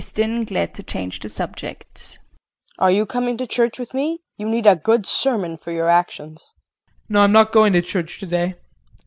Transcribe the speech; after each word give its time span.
KRISTIN 0.01 0.45
[Glad 0.45 0.73
to 0.73 0.81
change 0.81 1.19
the 1.19 1.29
subject]. 1.29 2.17
Are 2.79 2.89
you 2.89 3.05
coming 3.05 3.37
to 3.37 3.45
church 3.45 3.77
with 3.77 3.93
me? 3.93 4.21
You 4.35 4.49
need 4.49 4.65
a 4.65 4.75
good 4.75 5.05
sermon 5.05 5.57
for 5.57 5.71
your 5.71 5.89
actions. 5.89 6.41
JEAN. 6.41 6.93
No, 7.09 7.19
I'm 7.21 7.31
not 7.31 7.51
going 7.51 7.71
to 7.73 7.83
church 7.83 8.19
today. 8.19 8.55